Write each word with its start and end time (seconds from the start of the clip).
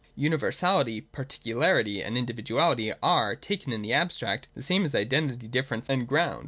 Universality, 0.15 0.99
particularity, 1.01 2.01
and 2.01 2.17
individuality 2.17 2.91
are, 3.03 3.35
taken 3.35 3.71
in 3.71 3.83
the 3.83 3.93
abstract, 3.93 4.47
the 4.55 4.63
same 4.63 4.83
as 4.83 4.95
identity, 4.95 5.47
difference, 5.47 5.87
and 5.87 6.07
ground. 6.07 6.39